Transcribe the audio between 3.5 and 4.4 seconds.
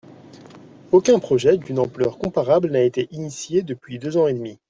depuis deux ans et